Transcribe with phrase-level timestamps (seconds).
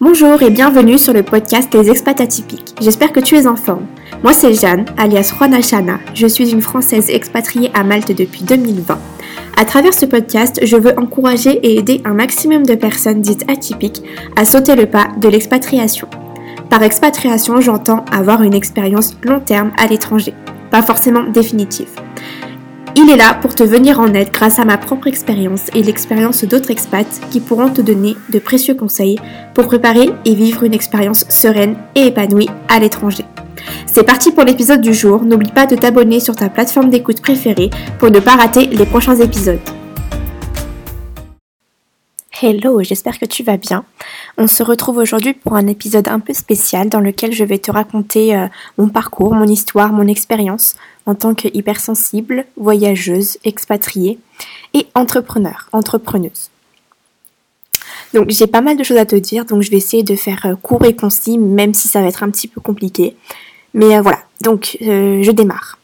[0.00, 2.74] Bonjour et bienvenue sur le podcast Les Expats Atypiques.
[2.80, 3.86] J'espère que tu es en forme.
[4.24, 6.00] Moi c'est Jeanne, alias Juana Chana.
[6.14, 8.98] Je suis une Française expatriée à Malte depuis 2020.
[9.56, 14.02] À travers ce podcast, je veux encourager et aider un maximum de personnes dites atypiques
[14.34, 16.08] à sauter le pas de l'expatriation.
[16.70, 20.34] Par expatriation, j'entends avoir une expérience long terme à l'étranger,
[20.72, 21.90] pas forcément définitive.
[22.96, 26.44] Il est là pour te venir en aide grâce à ma propre expérience et l'expérience
[26.44, 29.18] d'autres expats qui pourront te donner de précieux conseils
[29.52, 33.24] pour préparer et vivre une expérience sereine et épanouie à l'étranger.
[33.86, 35.24] C'est parti pour l'épisode du jour.
[35.24, 39.16] N'oublie pas de t'abonner sur ta plateforme d'écoute préférée pour ne pas rater les prochains
[39.16, 39.58] épisodes.
[42.46, 43.86] Hello, j'espère que tu vas bien.
[44.36, 47.70] On se retrouve aujourd'hui pour un épisode un peu spécial dans lequel je vais te
[47.70, 50.76] raconter euh, mon parcours, mon histoire, mon expérience
[51.06, 54.18] en tant que hypersensible, voyageuse, expatriée
[54.74, 56.50] et entrepreneur, entrepreneuse.
[58.12, 60.44] Donc j'ai pas mal de choses à te dire, donc je vais essayer de faire
[60.44, 63.16] euh, court et concis, même si ça va être un petit peu compliqué.
[63.72, 65.78] Mais euh, voilà, donc je démarre.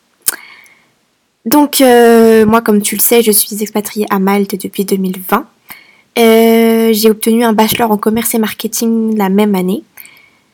[1.47, 5.47] Donc moi, comme tu le sais, je suis expatriée à Malte depuis 2020.
[6.17, 9.83] J'ai obtenu un bachelor en commerce et marketing la même année.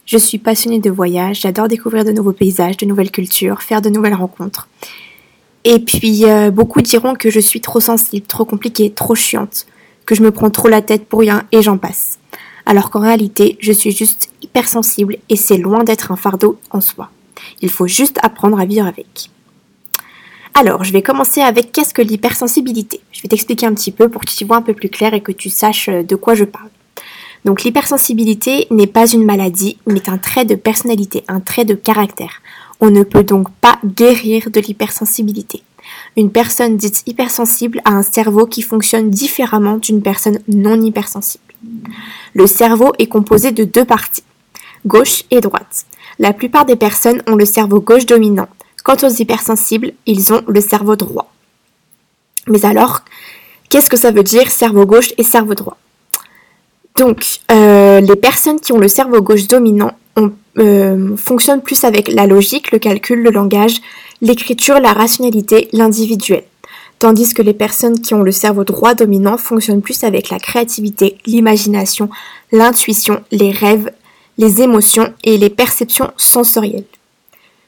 [0.04, 3.88] Je suis passionnée de voyage, j'adore découvrir de nouveaux paysages, de nouvelles cultures, faire de
[3.88, 4.68] nouvelles rencontres.
[5.64, 9.66] Et puis, euh, beaucoup diront que je suis trop sensible, trop compliquée, trop chiante,
[10.04, 12.20] que je me prends trop la tête pour rien et j'en passe.
[12.66, 17.10] Alors qu'en réalité, je suis juste hypersensible et c'est loin d'être un fardeau en soi.
[17.62, 19.30] Il faut juste apprendre à vivre avec.
[20.58, 23.02] Alors, je vais commencer avec qu'est-ce que l'hypersensibilité?
[23.12, 25.20] Je vais t'expliquer un petit peu pour que tu vois un peu plus clair et
[25.20, 26.70] que tu saches euh, de quoi je parle.
[27.44, 32.40] Donc l'hypersensibilité n'est pas une maladie, mais un trait de personnalité, un trait de caractère.
[32.80, 35.62] On ne peut donc pas guérir de l'hypersensibilité.
[36.16, 41.44] Une personne dite hypersensible a un cerveau qui fonctionne différemment d'une personne non hypersensible.
[42.32, 44.24] Le cerveau est composé de deux parties,
[44.86, 45.84] gauche et droite.
[46.18, 48.48] La plupart des personnes ont le cerveau gauche dominant.
[48.86, 51.32] Quant aux hypersensibles, ils ont le cerveau droit.
[52.46, 53.00] Mais alors,
[53.68, 55.76] qu'est-ce que ça veut dire cerveau gauche et cerveau droit?
[56.94, 59.90] Donc, euh, les personnes qui ont le cerveau gauche dominant
[60.58, 63.80] euh, fonctionnent plus avec la logique, le calcul, le langage,
[64.20, 66.44] l'écriture, la rationalité, l'individuel.
[67.00, 71.18] Tandis que les personnes qui ont le cerveau droit dominant fonctionnent plus avec la créativité,
[71.26, 72.08] l'imagination,
[72.52, 73.90] l'intuition, les rêves,
[74.38, 76.84] les émotions et les perceptions sensorielles.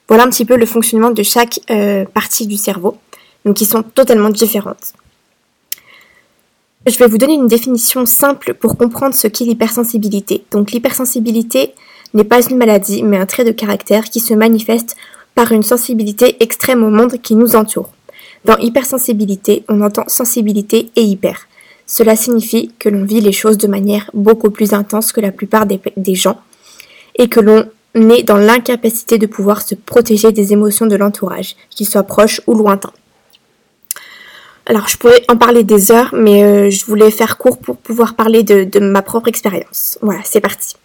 [0.09, 2.97] Voilà un petit peu le fonctionnement de chaque euh, partie du cerveau,
[3.45, 4.95] donc qui sont totalement différentes.
[6.87, 10.45] Je vais vous donner une définition simple pour comprendre ce qu'est l'hypersensibilité.
[10.51, 11.75] Donc l'hypersensibilité
[12.15, 14.97] n'est pas une maladie, mais un trait de caractère qui se manifeste
[15.35, 17.93] par une sensibilité extrême au monde qui nous entoure.
[18.47, 21.49] Dans hypersensibilité, on entend sensibilité et hyper.
[21.87, 25.67] Cela signifie que l'on vit les choses de manière beaucoup plus intense que la plupart
[25.67, 26.41] des, des gens
[27.17, 31.89] et que l'on est dans l'incapacité de pouvoir se protéger des émotions de l'entourage, qu'ils
[31.89, 32.93] soient proches ou lointains.
[34.67, 38.15] Alors, je pourrais en parler des heures, mais euh, je voulais faire court pour pouvoir
[38.15, 39.99] parler de, ma propre expérience.
[40.03, 40.77] Voilà, c'est parti.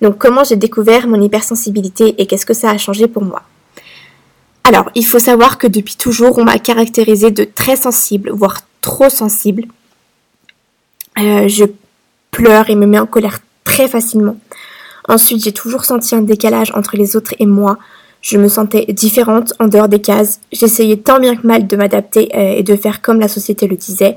[0.00, 3.42] Donc, comment j'ai découvert mon hypersensibilité et qu'est-ce que ça a changé pour moi?
[4.62, 9.08] Alors, il faut savoir que depuis toujours, on m'a caractérisé de très sensible, voire trop
[9.08, 9.64] sensible.
[11.18, 11.64] Euh, je
[12.30, 14.36] pleure et me mets en colère très facilement.
[15.08, 17.78] Ensuite, j'ai toujours senti un décalage entre les autres et moi.
[18.22, 20.40] Je me sentais différente en dehors des cases.
[20.52, 23.76] J'essayais tant bien que mal de m'adapter euh, et de faire comme la société le
[23.76, 24.16] disait,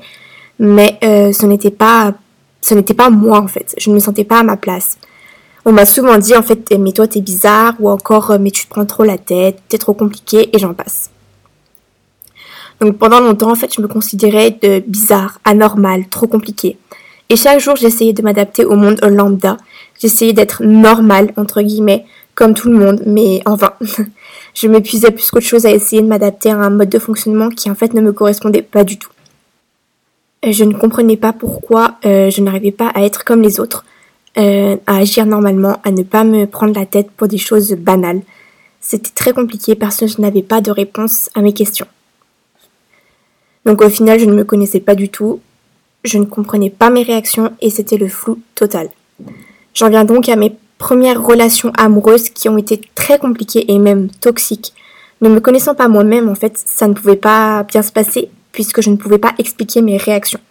[0.58, 2.14] mais euh, ce n'était pas
[2.62, 3.74] ce n'était pas moi en fait.
[3.78, 4.98] Je ne me sentais pas à ma place.
[5.66, 8.70] On m'a souvent dit en fait mais toi t'es bizarre ou encore mais tu te
[8.70, 11.12] prends trop la tête, t'es trop compliqué et j'en passe.
[12.82, 16.78] Donc pendant longtemps en fait je me considérais de bizarre, anormal, trop compliqué.
[17.30, 19.58] Et chaque jour j'essayais de m'adapter au monde lambda.
[20.00, 23.74] J'essayais d'être normal entre guillemets comme tout le monde, mais en vain.
[24.56, 27.70] je m'épuisais plus qu'autre chose à essayer de m'adapter à un mode de fonctionnement qui
[27.70, 29.12] en fait ne me correspondait pas du tout.
[30.46, 33.84] Euh, je ne comprenais pas pourquoi euh, je n'arrivais pas à être comme les autres,
[34.38, 38.22] euh, à agir normalement, à ne pas me prendre la tête pour des choses banales.
[38.80, 41.88] C'était très compliqué parce que je n'avais pas de réponse à mes questions.
[43.66, 45.42] Donc au final, je ne me connaissais pas du tout,
[46.06, 48.90] je ne comprenais pas mes réactions et c'était le flou total.
[49.80, 54.10] J'en viens donc à mes premières relations amoureuses qui ont été très compliquées et même
[54.10, 54.74] toxiques.
[55.22, 58.82] Ne me connaissant pas moi-même, en fait, ça ne pouvait pas bien se passer puisque
[58.82, 60.42] je ne pouvais pas expliquer mes réactions.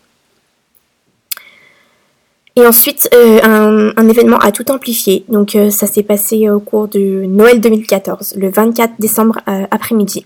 [2.57, 5.27] Et ensuite, euh, un, événement a tout amplifié.
[5.29, 10.25] Donc, euh, ça s'est passé au cours de Noël 2014, le 24 décembre euh, après-midi.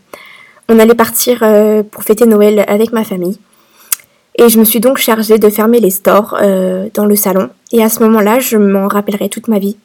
[0.69, 1.45] On allait partir
[1.91, 3.37] pour fêter Noël avec ma famille.
[4.37, 7.51] Et je me suis donc chargée de fermer les stores euh, dans le salon.
[7.71, 9.77] Et à ce moment-là, je m'en rappellerai toute ma vie.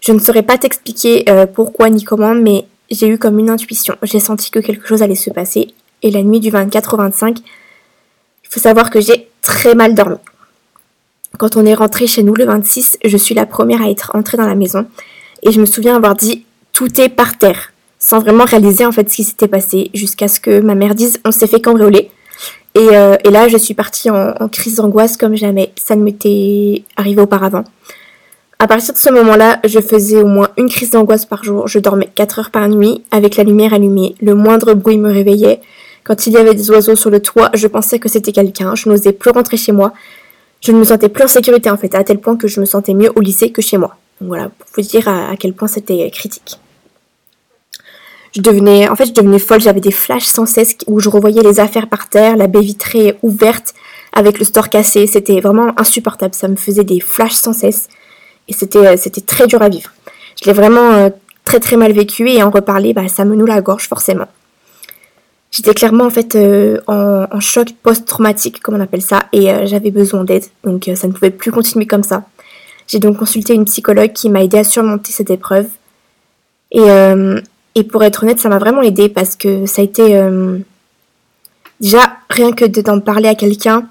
[0.00, 3.96] Je ne saurais pas t'expliquer euh, pourquoi ni comment, mais j'ai eu comme une intuition.
[4.02, 5.74] J'ai senti que quelque chose allait se passer.
[6.02, 10.16] Et la nuit du 24 au 25, il faut savoir que j'ai très mal dormi.
[11.38, 14.36] Quand on est rentré chez nous le 26, je suis la première à être entrée
[14.36, 14.86] dans la maison.
[15.42, 19.08] Et je me souviens avoir dit tout est par terre, sans vraiment réaliser en fait
[19.10, 22.10] ce qui s'était passé, jusqu'à ce que ma mère dise on s'est fait cambrioler.
[22.74, 25.72] Et, euh, et, là, je suis partie en, crise d'angoisse comme jamais.
[25.76, 27.64] Ça ne m'était arrivé auparavant.
[28.58, 31.66] À partir de ce moment-là, je faisais au moins une crise d'angoisse par jour.
[31.66, 34.14] Je dormais 4 heures par nuit avec la lumière allumée.
[34.20, 35.60] Le moindre bruit me réveillait.
[36.04, 38.74] Quand il y avait des oiseaux sur le toit, je pensais que c'était quelqu'un.
[38.74, 39.92] Je n'osais plus rentrer chez moi.
[40.60, 42.66] Je ne me sentais plus en sécurité en fait, à tel point que je me
[42.66, 43.96] sentais mieux au lycée que chez moi.
[44.20, 46.58] Donc voilà, pour vous dire à quel point c'était critique
[48.34, 49.60] je devenais, en fait, je devenais folle.
[49.60, 53.18] J'avais des flashs sans cesse où je revoyais les affaires par terre, la baie vitrée
[53.22, 53.74] ouverte
[54.12, 55.06] avec le store cassé.
[55.06, 56.34] C'était vraiment insupportable.
[56.34, 57.88] Ça me faisait des flashs sans cesse
[58.48, 59.90] et c'était, euh, c'était très dur à vivre.
[60.40, 61.10] Je l'ai vraiment euh,
[61.44, 64.26] très très mal vécu et en reparler, bah, ça me noue la gorge forcément.
[65.50, 70.22] J'étais clairement en fait euh, en, choc post-traumatique, comme on appelle ça, et j'avais besoin
[70.22, 72.22] d'aide, donc ça ne pouvait plus continuer comme ça.
[72.86, 75.66] J'ai donc consulté une psychologue qui m'a aidé à surmonter cette épreuve.
[76.70, 76.84] Et,
[77.74, 80.58] et pour être honnête, ça m'a vraiment aidé parce que ça a été euh,
[81.80, 83.88] déjà rien que d'en parler à quelqu'un,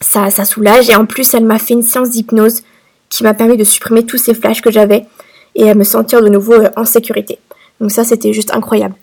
[0.00, 0.88] ça, soulage.
[0.88, 2.62] Et en plus, elle m'a fait une séance d'hypnose
[3.08, 5.06] qui m'a permis de supprimer tous ces flashs que j'avais
[5.54, 7.38] et à me sentir de nouveau euh, en sécurité.
[7.80, 8.94] Donc ça, c'était juste incroyable.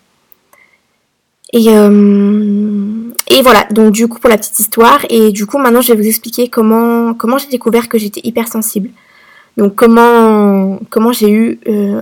[1.52, 5.82] Et, euh, et voilà, donc du coup pour la petite histoire, et du coup maintenant
[5.82, 8.90] je vais vous expliquer comment, comment j'ai découvert que j'étais hypersensible.
[9.58, 11.60] Donc comment, comment j'ai eu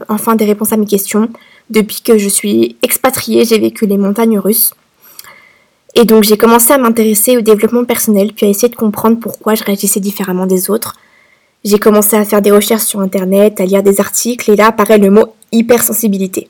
[0.08, 1.30] enfin des réponses à mes questions,
[1.72, 4.74] depuis que je suis expatriée, j'ai vécu les montagnes russes.
[5.96, 9.56] Et donc j'ai commencé à m'intéresser au développement personnel, puis à essayer de comprendre pourquoi
[9.56, 10.96] je réagissais différemment des autres.
[11.64, 14.98] J'ai commencé à faire des recherches sur Internet, à lire des articles, et là apparaît
[14.98, 16.48] le mot hypersensibilité.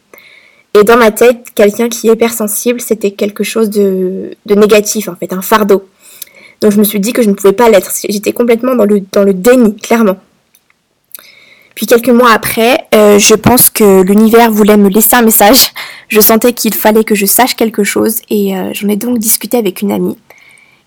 [0.74, 5.34] Et dans ma tête, quelqu'un qui est hypersensible, c'était quelque chose de, négatif, en fait,
[5.34, 5.84] un fardeau.
[6.62, 7.92] Donc je me suis dit que je ne pouvais pas l'être.
[8.08, 10.18] J'étais complètement dans le déni, clairement.
[11.76, 15.72] Puis quelques mois après, euh, je pense que l'univers voulait me laisser un message.
[16.10, 19.58] Je sentais qu'il fallait que je sache quelque chose et euh, j'en ai donc discuté
[19.58, 20.18] avec une amie.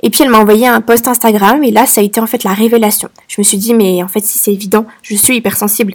[0.03, 2.45] Et puis elle m'a envoyé un post Instagram et là ça a été en fait
[2.45, 3.09] la révélation.
[3.27, 5.95] Je me suis dit mais en fait si c'est évident, je suis hypersensible.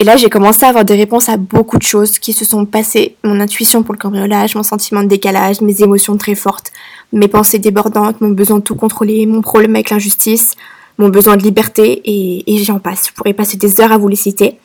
[0.00, 2.66] Et là j'ai commencé à avoir des réponses à beaucoup de choses qui se sont
[2.66, 3.14] passées.
[3.22, 6.72] Mon intuition pour le cambriolage, mon sentiment de décalage, mes émotions très fortes,
[7.12, 10.56] mes pensées débordantes, mon besoin de tout contrôler, mon problème avec l'injustice,
[10.98, 13.08] mon besoin de liberté et, et j'en passe.
[13.08, 14.58] Je pourrais passer des heures à vous les citer.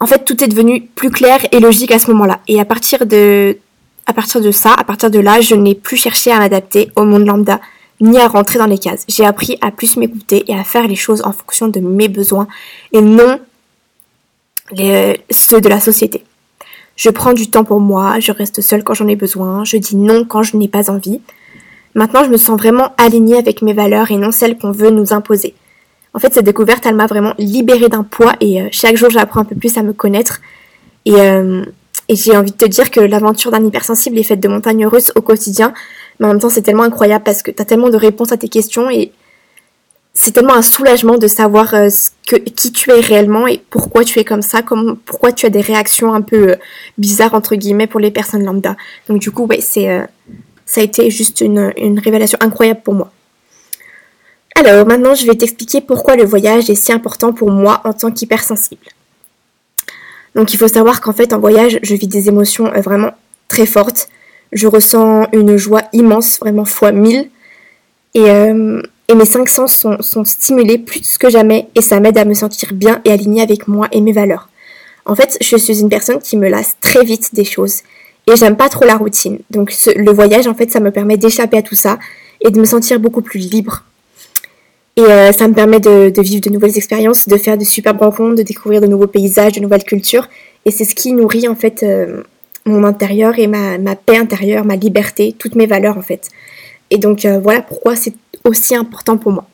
[0.00, 2.40] En fait, tout est devenu plus clair et logique à ce moment-là.
[2.48, 3.58] Et à partir de,
[4.06, 7.04] à partir de ça, à partir de là, je n'ai plus cherché à m'adapter au
[7.04, 7.60] monde lambda,
[8.00, 9.04] ni à rentrer dans les cases.
[9.08, 12.46] J'ai appris à plus m'écouter et à faire les choses en fonction de mes besoins
[12.92, 13.40] et non
[15.30, 16.24] ceux de la société.
[16.96, 19.96] Je prends du temps pour moi, je reste seule quand j'en ai besoin, je dis
[19.96, 21.20] non quand je n'ai pas envie.
[21.96, 25.14] Maintenant, je me sens vraiment alignée avec mes valeurs et non celles qu'on veut nous
[25.14, 25.54] imposer.
[26.12, 29.40] En fait, cette découverte, elle m'a vraiment libérée d'un poids et euh, chaque jour, j'apprends
[29.40, 30.42] un peu plus à me connaître.
[31.06, 31.64] Et, euh,
[32.10, 35.10] et j'ai envie de te dire que l'aventure d'un hypersensible est faite de montagnes russes
[35.14, 35.72] au quotidien.
[36.20, 38.36] Mais en même temps, c'est tellement incroyable parce que tu as tellement de réponses à
[38.36, 39.12] tes questions et
[40.12, 41.88] c'est tellement un soulagement de savoir euh,
[42.24, 44.60] qui tu es réellement et pourquoi tu es comme ça,
[45.06, 46.56] pourquoi tu as des réactions un peu
[46.98, 48.76] bizarres, entre guillemets, pour les personnes lambda.
[49.08, 50.06] Donc du coup, ouais, c'est
[50.66, 53.10] ça a été juste une, révélation incroyable pour moi.
[54.56, 58.10] Alors maintenant, je vais t'expliquer pourquoi le voyage est si important pour moi en tant
[58.10, 58.86] qu'hypersensible.
[60.34, 63.12] Donc il faut savoir qu'en fait en voyage, je vis des émotions euh, vraiment
[63.48, 64.08] très fortes.
[64.52, 67.30] Je ressens une joie immense, vraiment fois mille.
[68.14, 68.82] Et, euh,
[69.14, 72.72] mes cinq sens sont, sont, stimulés plus que jamais et ça m'aide à me sentir
[72.72, 74.48] bien et alignée avec moi et mes valeurs.
[75.04, 77.82] En fait, je suis une personne qui me lasse très vite des choses
[78.26, 79.38] et j'aime pas trop la routine.
[79.50, 81.98] Donc le voyage, en fait, ça me permet d'échapper à tout ça
[82.40, 83.84] et de me sentir beaucoup plus libre.
[84.96, 88.36] Et euh, ça me permet de, vivre de nouvelles expériences, de faire de superbes rencontres,
[88.36, 90.28] de découvrir de nouveaux paysages, de nouvelles cultures.
[90.64, 92.22] Et c'est ce qui nourrit en fait euh,
[92.64, 96.30] mon intérieur et ma, ma, paix intérieure, ma liberté, toutes mes valeurs en fait.
[96.90, 98.14] Et donc euh, voilà pourquoi c'est
[98.44, 99.46] aussi important pour moi.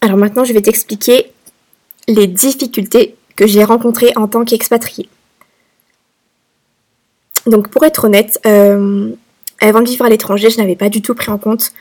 [0.00, 1.32] Alors maintenant, je vais t'expliquer
[2.06, 5.08] les difficultés que j'ai rencontrées en tant qu'expatriée.
[7.48, 9.10] Donc pour être honnête, euh,
[9.60, 11.72] avant de vivre à l'étranger, je n'avais pas du tout pris en compte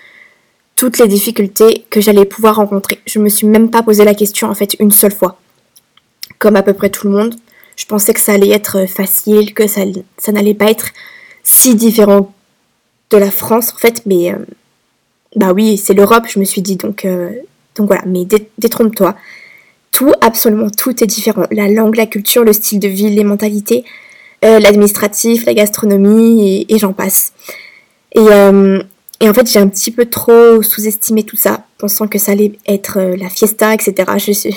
[0.75, 2.99] toutes les difficultés que j'allais pouvoir rencontrer.
[3.05, 5.39] Je me suis même pas posé la question en fait une seule fois.
[6.39, 7.35] Comme à peu près tout le monde,
[7.75, 9.81] je pensais que ça allait être facile, que ça,
[10.17, 10.89] ça n'allait pas être
[11.43, 12.33] si différent
[13.09, 14.37] de la France en fait, mais euh,
[15.35, 17.31] bah oui, c'est l'Europe, je me suis dit, donc, euh,
[17.75, 18.25] donc voilà, mais
[18.57, 19.15] détrompe-toi.
[19.91, 21.45] Tout, absolument tout est différent.
[21.51, 23.83] La langue, la culture, le style de vie, les mentalités,
[24.45, 27.33] euh, l'administratif, la gastronomie, et, j'en passe.
[28.15, 28.21] Et,
[29.19, 32.53] et, en fait, j'ai un petit peu trop sous-estimé tout ça, pensant que ça allait
[32.67, 33.93] être la fiesta, etc.
[34.17, 34.55] Je suis...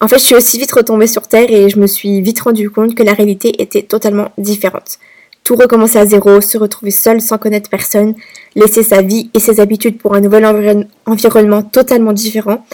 [0.00, 2.68] En fait, je suis aussi vite retombée sur Terre et je me suis vite rendu
[2.68, 4.98] compte que la réalité était totalement différente
[5.44, 8.14] tout recommencer à zéro, se retrouver seul sans connaître personne,
[8.56, 12.64] laisser sa vie et ses habitudes pour un nouvel environnement totalement différent,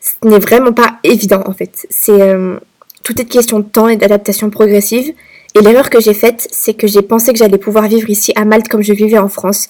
[0.00, 1.86] ce n'est vraiment pas évident en fait.
[1.88, 2.58] C'est euh,
[3.02, 5.14] tout est question de temps et d'adaptation progressive.
[5.54, 8.44] Et l'erreur que j'ai faite, c'est que j'ai pensé que j'allais pouvoir vivre ici à
[8.44, 9.68] Malte comme je vivais en France.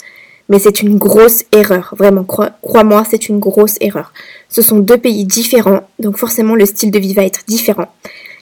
[0.48, 4.12] Mais c'est une grosse erreur, vraiment, crois-moi, c'est une grosse erreur.
[4.48, 7.86] Ce sont deux pays différents, donc forcément le style de vie va être différent.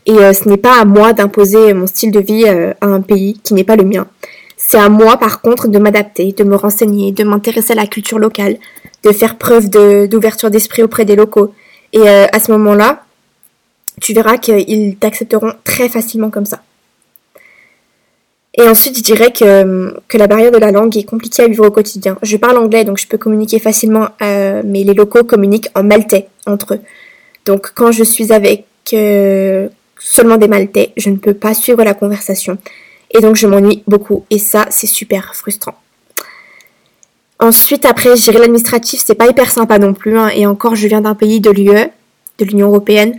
[0.06, 3.00] Et euh, ce n'est pas à moi d'imposer mon style de vie euh, à un
[3.00, 4.06] pays qui n'est pas le mien.
[4.56, 8.18] C'est à moi, par contre, de m'adapter, de me renseigner, de m'intéresser à la culture
[8.18, 8.56] locale,
[9.04, 11.54] de faire preuve d'ouverture d'esprit auprès des locaux.
[11.92, 13.04] Et euh, à ce moment-là,
[14.00, 16.62] tu verras qu'ils t'accepteront très facilement comme ça.
[18.54, 21.66] Et ensuite, je dirais que, que, la barrière de la langue est compliquée à vivre
[21.66, 22.18] au quotidien.
[22.22, 26.74] Je parle anglais, donc je peux communiquer facilement, mais les locaux communiquent en maltais entre
[26.74, 26.80] eux.
[27.46, 28.66] Donc quand je suis avec
[30.00, 32.58] seulement des Maltais, je ne peux pas suivre la conversation.
[33.12, 34.24] Et donc je m'ennuie beaucoup.
[34.30, 35.74] Et ça, c'est super frustrant.
[37.38, 40.18] Ensuite, après, gérer l'administratif, c'est pas hyper sympa non plus.
[40.18, 40.28] Hein.
[40.34, 41.90] Et encore, je viens d'un pays de l'UE,
[42.38, 43.16] de l'Union Européenne.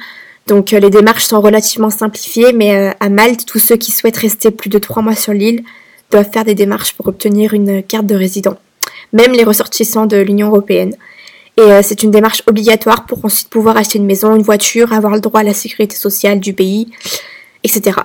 [0.47, 4.17] Donc euh, les démarches sont relativement simplifiées, mais euh, à Malte, tous ceux qui souhaitent
[4.17, 5.63] rester plus de trois mois sur l'île
[6.09, 8.57] doivent faire des démarches pour obtenir une carte de résident.
[9.13, 10.95] Même les ressortissants de l'Union Européenne.
[11.57, 15.13] Et euh, c'est une démarche obligatoire pour ensuite pouvoir acheter une maison, une voiture, avoir
[15.13, 16.91] le droit à la sécurité sociale du pays,
[17.63, 17.99] etc.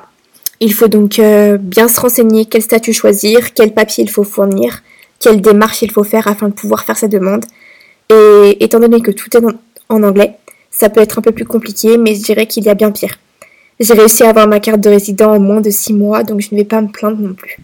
[0.60, 1.20] Il faut donc
[1.60, 4.82] bien se renseigner quel statut choisir, quel papier il faut fournir,
[5.20, 7.44] quelle démarche il faut faire afin de pouvoir faire sa demande.
[8.10, 9.42] Et étant donné que tout est
[9.90, 10.38] en anglais,
[10.70, 13.18] ça peut être un peu plus compliqué, mais je dirais qu'il y a bien pire.
[13.78, 16.48] J'ai réussi à avoir ma carte de résident en moins de 6 mois, donc je
[16.52, 17.58] ne vais pas me plaindre non plus.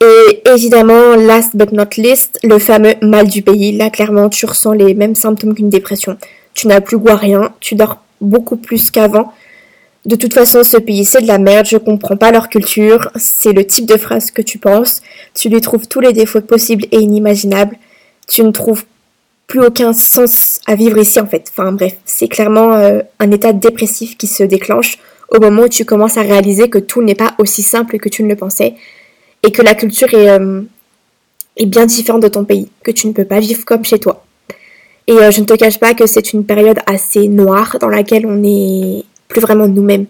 [0.00, 3.76] Et évidemment, last but not least, le fameux mal du pays.
[3.76, 6.18] Là, clairement, tu ressens les mêmes symptômes qu'une dépression.
[6.54, 9.32] Tu n'as plus goût à rien, tu dors beaucoup plus qu'avant.
[10.04, 13.52] De toute façon, ce pays, c'est de la merde, je comprends pas leur culture, c'est
[13.52, 15.02] le type de phrase que tu penses,
[15.34, 17.76] tu lui trouves tous les défauts possibles et inimaginables,
[18.28, 18.84] tu ne trouves
[19.46, 21.50] plus aucun sens à vivre ici en fait.
[21.50, 24.98] Enfin bref, c'est clairement euh, un état dépressif qui se déclenche
[25.28, 28.22] au moment où tu commences à réaliser que tout n'est pas aussi simple que tu
[28.22, 28.74] ne le pensais,
[29.42, 30.62] et que la culture euh,
[31.56, 34.24] est, bien différente de ton pays, que tu ne peux pas vivre comme chez toi.
[35.06, 38.26] Et euh, je ne te cache pas que c'est une période assez noire dans laquelle
[38.26, 40.06] on n'est plus vraiment nous-mêmes.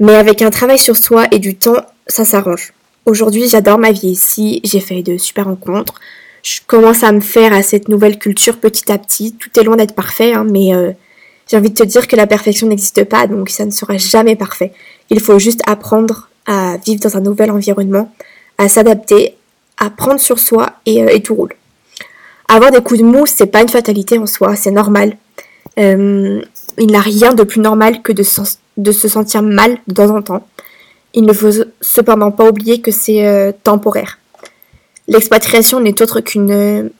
[0.00, 2.72] Mais avec un travail sur soi et du temps, ça s'arrange.
[3.06, 5.94] Aujourd'hui, j'adore ma vie ici, j'ai fait de super rencontres.
[6.42, 9.32] Je commence à me faire à cette nouvelle culture petit à petit.
[9.32, 10.92] Tout est loin d'être parfait, hein, mais euh,
[11.48, 14.36] j'ai envie de te dire que la perfection n'existe pas, donc ça ne sera jamais
[14.36, 14.72] parfait.
[15.10, 18.12] Il faut juste apprendre à vivre dans un nouvel environnement,
[18.56, 19.34] à s'adapter,
[19.78, 21.54] à prendre sur soi et, euh, tout roule.
[22.48, 25.16] Avoir des coups de mou, c'est pas une fatalité en soi, c'est normal.
[25.78, 26.40] Euh,
[26.78, 30.22] il n'y a rien de plus normal que de, se sentir mal de temps en
[30.22, 30.46] temps.
[31.14, 34.18] Il ne faut cependant pas oublier que c'est temporaire.
[35.08, 36.90] L'expatriation n'est autre qu'une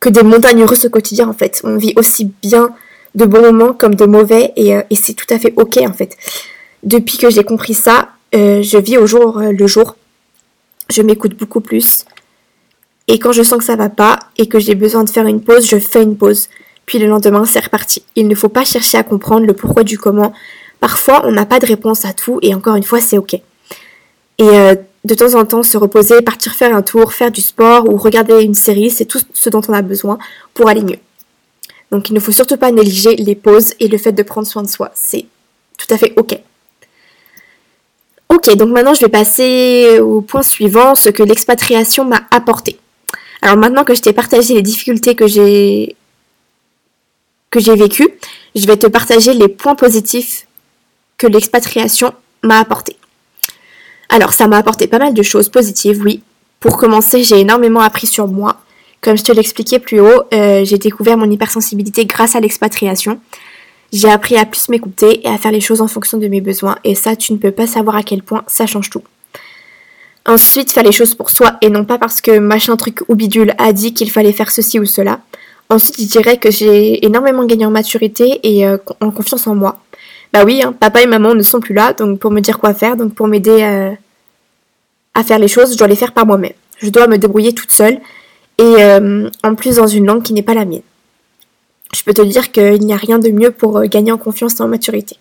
[0.00, 1.60] que des montagnes russes au quotidien en fait.
[1.64, 2.70] On vit aussi bien
[3.14, 6.16] de bons moments comme de mauvais et, et c'est tout à fait ok en fait.
[6.82, 9.96] Depuis que j'ai compris ça, euh, je vis au jour euh, le jour.
[10.90, 12.04] Je m'écoute beaucoup plus.
[13.08, 15.42] Et quand je sens que ça va pas et que j'ai besoin de faire une
[15.42, 16.48] pause, je fais une pause.
[16.86, 18.02] Puis le lendemain, c'est reparti.
[18.16, 20.32] Il ne faut pas chercher à comprendre le pourquoi du comment.
[20.80, 23.34] Parfois, on n'a pas de réponse à tout et encore une fois, c'est ok.
[23.34, 23.42] Et
[24.40, 24.74] euh,
[25.08, 28.42] de temps en temps, se reposer, partir faire un tour, faire du sport ou regarder
[28.42, 30.18] une série, c'est tout ce dont on a besoin
[30.54, 30.98] pour aller mieux.
[31.90, 34.62] Donc il ne faut surtout pas négliger les pauses et le fait de prendre soin
[34.62, 34.90] de soi.
[34.94, 35.24] C'est
[35.78, 36.38] tout à fait ok.
[38.28, 42.78] Ok, donc maintenant je vais passer au point suivant, ce que l'expatriation m'a apporté.
[43.40, 45.96] Alors maintenant que je t'ai partagé les difficultés que j'ai
[47.50, 48.10] que j'ai vécues,
[48.54, 50.46] je vais te partager les points positifs
[51.16, 52.12] que l'expatriation
[52.42, 52.98] m'a apporté.
[54.08, 56.22] Alors ça m'a apporté pas mal de choses positives, oui.
[56.60, 58.56] Pour commencer, j'ai énormément appris sur moi.
[59.00, 63.20] Comme je te l'expliquais plus haut, euh, j'ai découvert mon hypersensibilité grâce à l'expatriation.
[63.92, 66.76] J'ai appris à plus m'écouter et à faire les choses en fonction de mes besoins
[66.84, 69.02] et ça tu ne peux pas savoir à quel point ça change tout.
[70.26, 73.54] Ensuite, faire les choses pour soi et non pas parce que machin truc ou bidule
[73.56, 75.20] a dit qu'il fallait faire ceci ou cela.
[75.70, 79.80] Ensuite, je dirais que j'ai énormément gagné en maturité et euh, en confiance en moi.
[80.32, 82.74] Bah oui, hein, papa et maman ne sont plus là donc pour me dire quoi
[82.74, 83.92] faire, donc pour m'aider euh,
[85.14, 86.52] à faire les choses, je dois les faire par moi-même.
[86.78, 87.98] Je dois me débrouiller toute seule
[88.58, 90.82] et euh, en plus dans une langue qui n'est pas la mienne.
[91.94, 94.60] Je peux te dire qu'il n'y a rien de mieux pour euh, gagner en confiance
[94.60, 95.16] et en maturité.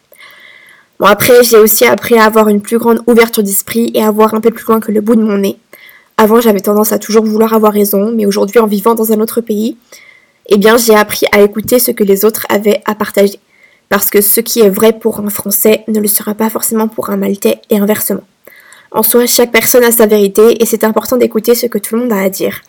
[0.99, 4.33] Bon après j'ai aussi appris à avoir une plus grande ouverture d'esprit et à voir
[4.33, 5.57] un peu plus loin que le bout de mon nez.
[6.17, 9.39] Avant j'avais tendance à toujours vouloir avoir raison, mais aujourd'hui en vivant dans un autre
[9.39, 9.77] pays,
[10.47, 13.39] eh bien j'ai appris à écouter ce que les autres avaient à partager.
[13.89, 17.09] Parce que ce qui est vrai pour un Français ne le sera pas forcément pour
[17.09, 18.23] un Maltais et inversement.
[18.91, 22.01] En soi, chaque personne a sa vérité et c'est important d'écouter ce que tout le
[22.01, 22.61] monde a à dire.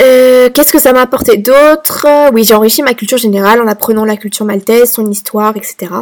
[0.00, 2.06] Euh, qu'est-ce que ça m'a apporté d'autre?
[2.32, 5.92] Oui, j'ai enrichi ma culture générale en apprenant la culture maltaise, son histoire, etc.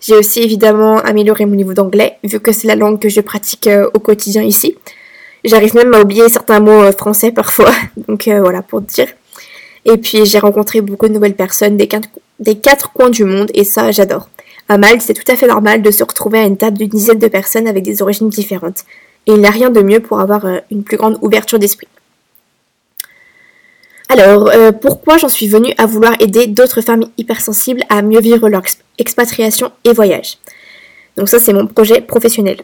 [0.00, 3.66] J'ai aussi évidemment amélioré mon niveau d'anglais, vu que c'est la langue que je pratique
[3.66, 4.76] euh, au quotidien ici.
[5.44, 7.72] J'arrive même à oublier certains mots euh, français parfois,
[8.08, 9.08] donc voilà pour dire.
[9.84, 11.88] Et puis j'ai rencontré beaucoup de nouvelles personnes des
[12.40, 14.28] des quatre coins du monde, et ça j'adore.
[14.68, 17.18] À Malte, c'est tout à fait normal de se retrouver à une table d'une dizaine
[17.18, 18.80] de personnes avec des origines différentes.
[19.26, 21.88] Et il n'y a rien de mieux pour avoir une plus grande ouverture d'esprit.
[24.08, 28.48] Alors, euh, pourquoi j'en suis venue à vouloir aider d'autres femmes hypersensibles à mieux vivre
[28.48, 28.62] leur
[28.98, 30.38] expatriation et voyage?
[31.16, 32.58] Donc ça, c'est mon projet professionnel.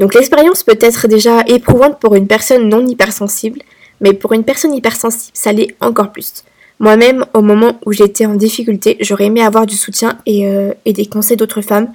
[0.00, 3.60] Donc l'expérience peut être déjà éprouvante pour une personne non hypersensible,
[4.00, 6.42] mais pour une personne hypersensible, ça l'est encore plus.
[6.80, 11.06] Moi-même, au moment où j'étais en difficulté, j'aurais aimé avoir du soutien et, euh, des
[11.06, 11.92] conseils d'autres femmes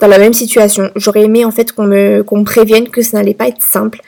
[0.00, 0.90] dans la même situation.
[0.96, 4.00] J'aurais aimé en fait qu'on me, qu'on prévienne que ça n'allait pas être simple,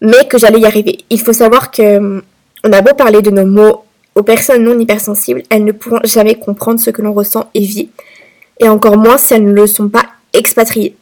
[0.00, 0.98] mais que j'allais y arriver.
[1.10, 2.22] Il faut savoir que
[2.64, 6.34] on a beau parler de nos mots aux personnes non hypersensibles, elles ne pourront jamais
[6.34, 7.88] comprendre ce que l'on ressent et vit,
[8.58, 10.96] et encore moins si elles ne le sont pas expatriées.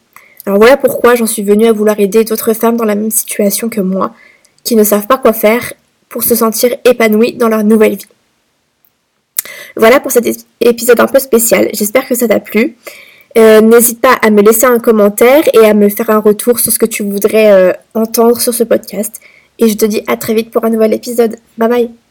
[0.44, 3.70] Alors voilà pourquoi j'en suis venue à vouloir aider d'autres femmes dans la même situation
[3.70, 4.14] que moi,
[4.64, 5.72] qui ne savent pas quoi faire
[6.10, 8.06] pour se sentir épanouies dans leur nouvelle vie.
[9.76, 10.26] Voilà pour cet
[10.60, 12.76] épisode un peu spécial, j'espère que ça t'a plu.
[13.36, 16.72] Euh, n'hésite pas à me laisser un commentaire et à me faire un retour sur
[16.72, 19.20] ce que tu voudrais euh, entendre sur ce podcast.
[19.58, 21.36] Et je te dis à très vite pour un nouvel épisode.
[21.58, 22.05] Bye bye